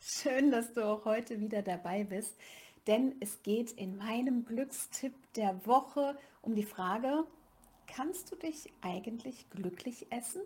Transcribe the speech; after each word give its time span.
Schön, 0.00 0.50
dass 0.50 0.72
du 0.72 0.84
auch 0.84 1.04
heute 1.04 1.40
wieder 1.40 1.62
dabei 1.62 2.04
bist, 2.04 2.36
denn 2.86 3.16
es 3.20 3.42
geht 3.42 3.72
in 3.72 3.96
meinem 3.96 4.44
Glückstipp 4.44 5.14
der 5.34 5.66
Woche 5.66 6.16
um 6.42 6.54
die 6.54 6.64
Frage, 6.64 7.24
kannst 7.86 8.30
du 8.30 8.36
dich 8.36 8.72
eigentlich 8.82 9.50
glücklich 9.50 10.06
essen? 10.10 10.42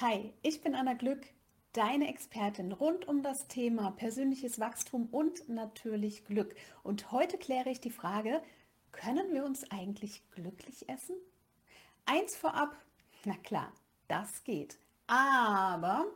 Hi, 0.00 0.32
ich 0.42 0.62
bin 0.62 0.74
Anna 0.74 0.94
Glück, 0.94 1.20
deine 1.72 2.08
Expertin 2.08 2.72
rund 2.72 3.06
um 3.08 3.22
das 3.22 3.48
Thema 3.48 3.90
persönliches 3.90 4.58
Wachstum 4.58 5.08
und 5.10 5.48
natürlich 5.48 6.24
Glück. 6.24 6.54
Und 6.82 7.12
heute 7.12 7.36
kläre 7.36 7.70
ich 7.70 7.80
die 7.80 7.90
Frage, 7.90 8.40
können 8.98 9.32
wir 9.32 9.44
uns 9.44 9.70
eigentlich 9.70 10.28
glücklich 10.30 10.88
essen? 10.88 11.14
Eins 12.04 12.34
vorab, 12.34 12.76
na 13.24 13.36
klar, 13.36 13.72
das 14.08 14.42
geht. 14.44 14.78
Aber 15.06 16.06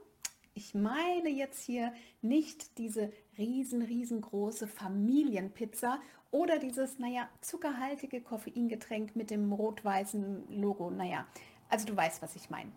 ich 0.54 0.74
meine 0.74 1.28
jetzt 1.28 1.62
hier 1.62 1.92
nicht 2.20 2.78
diese 2.78 3.12
riesen, 3.38 3.82
riesengroße 3.82 4.66
Familienpizza 4.66 6.00
oder 6.30 6.58
dieses, 6.58 6.98
naja, 6.98 7.28
zuckerhaltige 7.40 8.20
Koffeingetränk 8.20 9.14
mit 9.14 9.30
dem 9.30 9.52
rot-weißen 9.52 10.60
Logo. 10.60 10.90
Naja, 10.90 11.26
also 11.68 11.86
du 11.86 11.96
weißt, 11.96 12.20
was 12.20 12.34
ich 12.36 12.50
meine. 12.50 12.72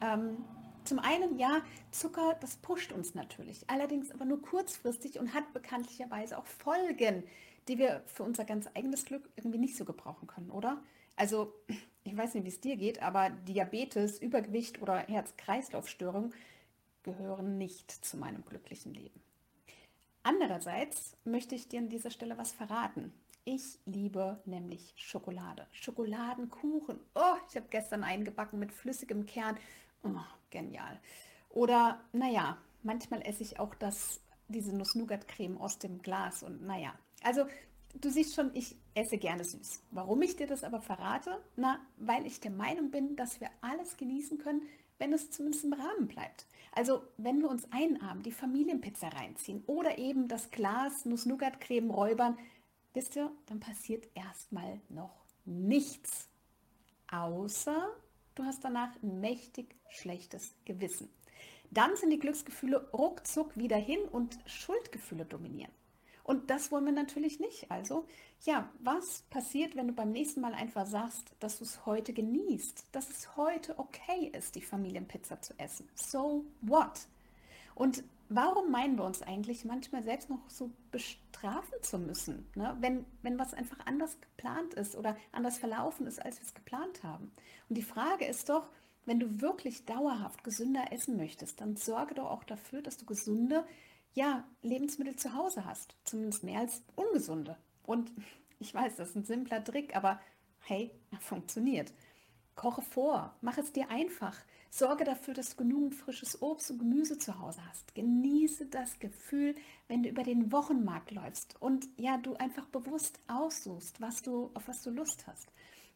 Ähm, 0.00 0.44
zum 0.86 0.98
einen, 0.98 1.38
ja, 1.38 1.62
Zucker, 1.90 2.36
das 2.40 2.56
pusht 2.56 2.92
uns 2.92 3.14
natürlich, 3.14 3.68
allerdings 3.68 4.10
aber 4.10 4.24
nur 4.24 4.40
kurzfristig 4.42 5.18
und 5.18 5.34
hat 5.34 5.52
bekanntlicherweise 5.52 6.38
auch 6.38 6.46
Folgen, 6.46 7.24
die 7.68 7.78
wir 7.78 8.02
für 8.06 8.22
unser 8.22 8.44
ganz 8.44 8.68
eigenes 8.74 9.04
Glück 9.04 9.28
irgendwie 9.36 9.58
nicht 9.58 9.76
so 9.76 9.84
gebrauchen 9.84 10.26
können, 10.26 10.50
oder? 10.50 10.82
Also, 11.16 11.52
ich 12.04 12.16
weiß 12.16 12.34
nicht, 12.34 12.44
wie 12.44 12.50
es 12.50 12.60
dir 12.60 12.76
geht, 12.76 13.02
aber 13.02 13.30
Diabetes, 13.30 14.20
Übergewicht 14.20 14.80
oder 14.80 14.98
Herz-Kreislauf-Störung 14.98 16.32
gehören 17.02 17.58
nicht 17.58 17.90
zu 17.90 18.16
meinem 18.16 18.44
glücklichen 18.44 18.94
Leben. 18.94 19.20
Andererseits 20.22 21.16
möchte 21.24 21.54
ich 21.54 21.68
dir 21.68 21.78
an 21.78 21.88
dieser 21.88 22.10
Stelle 22.10 22.36
was 22.36 22.52
verraten. 22.52 23.12
Ich 23.44 23.78
liebe 23.86 24.40
nämlich 24.44 24.92
Schokolade. 24.96 25.68
Schokoladenkuchen. 25.70 26.98
Oh, 27.14 27.36
ich 27.48 27.54
habe 27.54 27.66
gestern 27.70 28.02
einen 28.02 28.24
gebacken 28.24 28.58
mit 28.58 28.72
flüssigem 28.72 29.24
Kern. 29.24 29.56
Oh, 30.06 30.20
genial. 30.50 31.00
Oder, 31.50 32.00
naja, 32.12 32.58
manchmal 32.82 33.22
esse 33.26 33.42
ich 33.42 33.58
auch 33.58 33.74
das, 33.74 34.20
diese 34.48 34.74
Nuss-Nougat-Creme 34.76 35.58
aus 35.58 35.78
dem 35.78 36.00
Glas. 36.02 36.42
Und 36.42 36.62
naja, 36.62 36.94
also 37.22 37.46
du 37.94 38.10
siehst 38.10 38.34
schon, 38.34 38.50
ich 38.54 38.76
esse 38.94 39.18
gerne 39.18 39.44
süß. 39.44 39.82
Warum 39.90 40.22
ich 40.22 40.36
dir 40.36 40.46
das 40.46 40.64
aber 40.64 40.80
verrate? 40.80 41.42
Na, 41.56 41.80
weil 41.96 42.26
ich 42.26 42.40
der 42.40 42.50
Meinung 42.50 42.90
bin, 42.90 43.16
dass 43.16 43.40
wir 43.40 43.50
alles 43.60 43.96
genießen 43.96 44.38
können, 44.38 44.62
wenn 44.98 45.12
es 45.12 45.30
zumindest 45.30 45.64
im 45.64 45.72
Rahmen 45.72 46.08
bleibt. 46.08 46.46
Also 46.72 47.02
wenn 47.16 47.40
wir 47.40 47.48
uns 47.48 47.70
einen 47.72 48.00
Abend 48.02 48.26
die 48.26 48.32
Familienpizza 48.32 49.08
reinziehen 49.08 49.62
oder 49.66 49.98
eben 49.98 50.28
das 50.28 50.50
Glas 50.50 51.04
Nuss-Nougat-Creme 51.04 51.90
räubern, 51.90 52.38
wisst 52.92 53.16
ihr, 53.16 53.30
dann 53.46 53.60
passiert 53.60 54.06
erstmal 54.14 54.80
noch 54.88 55.24
nichts. 55.44 56.28
Außer 57.10 57.94
du 58.36 58.44
hast 58.44 58.64
danach 58.64 58.90
ein 59.02 59.20
mächtig 59.20 59.74
schlechtes 59.88 60.54
Gewissen. 60.64 61.10
Dann 61.70 61.96
sind 61.96 62.10
die 62.10 62.18
Glücksgefühle 62.18 62.88
ruckzuck 62.92 63.56
wieder 63.56 63.76
hin 63.76 64.00
und 64.12 64.38
Schuldgefühle 64.46 65.24
dominieren. 65.24 65.72
Und 66.22 66.50
das 66.50 66.72
wollen 66.72 66.84
wir 66.84 66.92
natürlich 66.92 67.38
nicht. 67.38 67.70
Also, 67.70 68.04
ja, 68.44 68.68
was 68.80 69.22
passiert, 69.30 69.76
wenn 69.76 69.86
du 69.86 69.92
beim 69.92 70.10
nächsten 70.10 70.40
Mal 70.40 70.54
einfach 70.54 70.86
sagst, 70.86 71.30
dass 71.38 71.58
du 71.58 71.64
es 71.64 71.86
heute 71.86 72.12
genießt, 72.12 72.86
dass 72.92 73.10
es 73.10 73.36
heute 73.36 73.78
okay 73.78 74.32
ist, 74.36 74.56
die 74.56 74.62
Familienpizza 74.62 75.40
zu 75.40 75.54
essen? 75.58 75.88
So 75.94 76.44
what? 76.62 77.06
Und 77.76 78.02
warum 78.30 78.70
meinen 78.70 78.96
wir 78.96 79.04
uns 79.04 79.22
eigentlich 79.22 79.66
manchmal 79.66 80.02
selbst 80.02 80.30
noch 80.30 80.48
so 80.48 80.72
bestrafen 80.90 81.74
zu 81.82 81.98
müssen, 81.98 82.50
ne? 82.56 82.74
wenn, 82.80 83.04
wenn 83.22 83.38
was 83.38 83.54
einfach 83.54 83.78
anders 83.84 84.18
geplant 84.20 84.74
ist 84.74 84.96
oder 84.96 85.16
anders 85.30 85.58
verlaufen 85.58 86.06
ist, 86.06 86.24
als 86.24 86.38
wir 86.38 86.46
es 86.46 86.54
geplant 86.54 87.04
haben? 87.04 87.30
Und 87.68 87.76
die 87.76 87.82
Frage 87.82 88.24
ist 88.24 88.48
doch, 88.48 88.70
wenn 89.04 89.20
du 89.20 89.42
wirklich 89.42 89.84
dauerhaft 89.84 90.42
gesünder 90.42 90.90
essen 90.90 91.18
möchtest, 91.18 91.60
dann 91.60 91.76
sorge 91.76 92.14
doch 92.14 92.30
auch 92.30 92.44
dafür, 92.44 92.80
dass 92.80 92.96
du 92.96 93.04
gesunde 93.04 93.64
ja, 94.14 94.42
Lebensmittel 94.62 95.16
zu 95.16 95.34
Hause 95.34 95.66
hast. 95.66 95.94
Zumindest 96.04 96.44
mehr 96.44 96.60
als 96.60 96.82
ungesunde. 96.96 97.56
Und 97.84 98.10
ich 98.58 98.74
weiß, 98.74 98.96
das 98.96 99.10
ist 99.10 99.16
ein 99.16 99.24
simpler 99.24 99.62
Trick, 99.62 99.94
aber 99.94 100.18
hey, 100.60 100.90
er 101.10 101.18
funktioniert. 101.20 101.92
Koche 102.54 102.80
vor, 102.80 103.36
mach 103.42 103.58
es 103.58 103.72
dir 103.72 103.90
einfach. 103.90 104.34
Sorge 104.70 105.04
dafür, 105.04 105.34
dass 105.34 105.50
du 105.50 105.56
genügend 105.56 105.94
frisches 105.94 106.40
Obst 106.42 106.70
und 106.70 106.78
Gemüse 106.78 107.18
zu 107.18 107.38
Hause 107.40 107.60
hast. 107.68 107.94
Genieße 107.94 108.66
das 108.66 108.98
Gefühl, 108.98 109.54
wenn 109.88 110.02
du 110.02 110.08
über 110.08 110.22
den 110.22 110.52
Wochenmarkt 110.52 111.10
läufst 111.10 111.60
und 111.60 111.88
ja, 111.96 112.18
du 112.18 112.34
einfach 112.34 112.66
bewusst 112.66 113.20
aussuchst, 113.28 114.00
was 114.00 114.22
du, 114.22 114.50
auf 114.54 114.68
was 114.68 114.82
du 114.82 114.90
Lust 114.90 115.26
hast. 115.26 115.48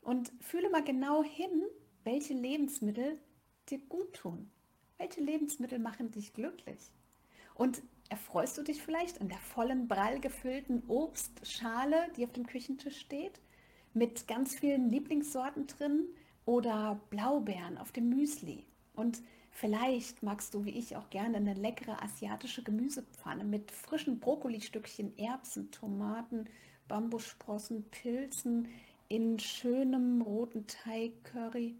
Und 0.02 0.32
fühle 0.40 0.70
mal 0.70 0.84
genau 0.84 1.22
hin, 1.22 1.62
welche 2.04 2.34
Lebensmittel 2.34 3.18
dir 3.68 3.78
gut 3.78 4.14
tun. 4.14 4.50
Welche 4.98 5.20
Lebensmittel 5.20 5.78
machen 5.78 6.10
dich 6.10 6.32
glücklich? 6.32 6.92
Und 7.54 7.82
Erfreust 8.10 8.58
du 8.58 8.64
dich 8.64 8.82
vielleicht 8.82 9.20
an 9.20 9.28
der 9.28 9.38
vollen, 9.38 9.86
prall 9.86 10.18
gefüllten 10.18 10.82
Obstschale, 10.88 12.08
die 12.16 12.24
auf 12.24 12.32
dem 12.32 12.44
Küchentisch 12.44 12.98
steht, 12.98 13.40
mit 13.94 14.26
ganz 14.26 14.56
vielen 14.56 14.90
Lieblingssorten 14.90 15.68
drin 15.68 16.08
oder 16.50 17.00
Blaubeeren 17.10 17.78
auf 17.78 17.92
dem 17.92 18.08
Müsli? 18.08 18.66
Und 18.96 19.22
vielleicht 19.52 20.24
magst 20.24 20.52
du, 20.52 20.64
wie 20.64 20.76
ich, 20.76 20.96
auch 20.96 21.08
gerne 21.08 21.36
eine 21.36 21.54
leckere 21.54 22.02
asiatische 22.02 22.64
Gemüsepfanne 22.64 23.44
mit 23.44 23.70
frischen 23.70 24.18
Brokkolistückchen, 24.18 25.16
Erbsen, 25.16 25.70
Tomaten, 25.70 26.46
Bambussprossen, 26.88 27.84
Pilzen 27.90 28.66
in 29.06 29.38
schönem 29.38 30.22
roten 30.22 30.66
Thai-Curry. 30.66 31.76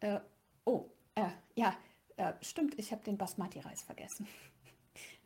Äh, 0.00 0.20
oh, 0.64 0.86
äh, 1.16 1.28
ja, 1.54 1.76
äh, 2.16 2.32
stimmt, 2.40 2.78
ich 2.78 2.92
habe 2.92 3.04
den 3.04 3.18
Basmati-Reis 3.18 3.82
vergessen. 3.82 4.26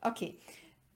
Okay, 0.01 0.39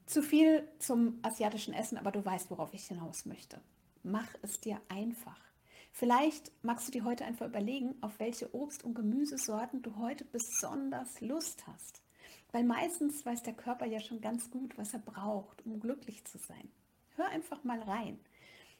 zu 0.07 0.23
viel 0.23 0.69
zum 0.79 1.19
asiatischen 1.23 1.75
Essen, 1.75 1.99
aber 1.99 2.13
du 2.13 2.25
weißt, 2.25 2.53
worauf 2.53 2.73
ich 2.73 2.85
hinaus 2.85 3.27
möchte. 3.27 3.61
Mach 4.05 4.29
es 4.41 4.61
dir 4.61 4.81
einfach. 4.89 5.41
Vielleicht 5.93 6.51
magst 6.63 6.89
du 6.89 6.93
dir 6.93 7.05
heute 7.05 7.25
einfach 7.25 7.47
überlegen, 7.47 7.95
auf 8.01 8.19
welche 8.19 8.55
Obst- 8.55 8.83
und 8.83 8.95
Gemüsesorten 8.95 9.83
du 9.83 9.97
heute 9.97 10.25
besonders 10.25 11.21
Lust 11.21 11.67
hast. 11.67 12.03
Weil 12.51 12.65
meistens 12.65 13.25
weiß 13.25 13.43
der 13.43 13.53
Körper 13.53 13.87
ja 13.87 14.01
schon 14.01 14.21
ganz 14.21 14.51
gut, 14.51 14.77
was 14.79 14.95
er 14.95 15.01
braucht, 15.01 15.65
um 15.65 15.81
glücklich 15.81 16.25
zu 16.25 16.39
sein. 16.39 16.71
Hör 17.17 17.29
einfach 17.29 17.63
mal 17.63 17.81
rein. 17.81 18.19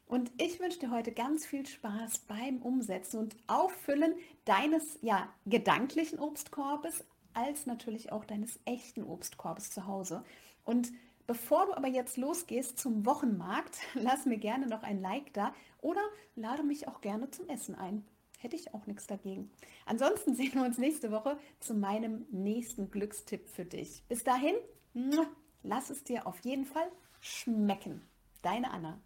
Und 0.07 0.31
ich 0.39 0.59
wünsche 0.59 0.79
dir 0.79 0.91
heute 0.91 1.13
ganz 1.13 1.47
viel 1.47 1.67
Spaß 1.67 2.21
beim 2.21 2.59
Umsetzen 2.63 3.19
und 3.19 3.37
Auffüllen 3.47 4.15
deines 4.45 4.99
ja, 5.03 5.33
gedanklichen 5.47 6.19
Obstkorbes, 6.19 7.05
als 7.35 7.67
natürlich 7.67 8.13
auch 8.13 8.25
deines 8.25 8.59
echten 8.65 9.05
Obstkorbes 9.05 9.71
zu 9.71 9.87
Hause. 9.87 10.25
Und 10.65 10.93
bevor 11.27 11.67
du 11.67 11.77
aber 11.77 11.89
jetzt 11.89 12.17
losgehst 12.17 12.79
zum 12.79 13.07
Wochenmarkt, 13.07 13.79
lass 13.95 14.27
mir 14.27 14.39
gerne 14.39 14.67
noch 14.67 14.83
ein 14.83 15.01
Like 15.01 15.33
da 15.33 15.55
oder 15.81 16.03
lade 16.35 16.63
mich 16.63 16.89
auch 16.89 17.01
gerne 17.01 17.31
zum 17.31 17.49
Essen 17.49 17.75
ein. 17.75 18.05
Hätte 18.39 18.57
ich 18.57 18.75
auch 18.75 18.87
nichts 18.87 19.07
dagegen. 19.07 19.51
Ansonsten 19.87 20.35
sehen 20.37 20.55
wir 20.55 20.63
uns 20.63 20.79
nächste 20.79 21.11
Woche 21.11 21.39
zu 21.61 21.75
meinem 21.75 22.27
nächsten 22.31 22.91
Glückstipp 22.91 23.49
für 23.49 23.65
dich. 23.65 24.03
Bis 24.09 24.25
dahin, 24.25 24.55
lass 25.63 25.91
es 25.91 26.05
dir 26.05 26.27
auf 26.27 26.41
jeden 26.41 26.65
Fall 26.65 26.91
schmecken. 27.21 28.03
Deine 28.43 28.73
Anna. 28.73 29.01